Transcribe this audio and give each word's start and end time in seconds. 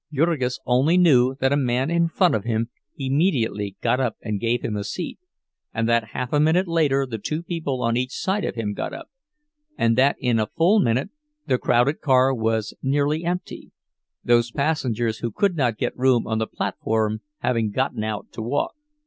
Jurgis 0.11 0.59
only 0.65 0.97
knew 0.97 1.35
that 1.41 1.53
a 1.53 1.55
man 1.55 1.91
in 1.91 2.07
front 2.07 2.33
of 2.33 2.43
him 2.43 2.69
immediately 2.97 3.75
got 3.81 3.99
up 3.99 4.15
and 4.23 4.39
gave 4.39 4.63
him 4.63 4.75
a 4.75 4.83
seat; 4.83 5.19
and 5.75 5.87
that 5.87 6.13
half 6.15 6.33
a 6.33 6.39
minute 6.39 6.67
later 6.67 7.05
the 7.05 7.19
two 7.19 7.43
people 7.43 7.83
on 7.83 7.95
each 7.95 8.09
side 8.13 8.43
of 8.43 8.55
him 8.55 8.73
got 8.73 8.93
up; 8.95 9.11
and 9.77 9.95
that 9.99 10.15
in 10.19 10.39
a 10.39 10.47
full 10.57 10.79
minute 10.79 11.11
the 11.45 11.59
crowded 11.59 12.01
car 12.01 12.33
was 12.33 12.73
nearly 12.81 13.23
empty—those 13.23 14.49
passengers 14.49 15.19
who 15.19 15.29
could 15.31 15.55
not 15.55 15.77
get 15.77 15.95
room 15.95 16.25
on 16.25 16.39
the 16.39 16.47
platform 16.47 17.21
having 17.41 17.69
gotten 17.69 18.03
out 18.03 18.25
to 18.31 18.41
walk. 18.41 18.73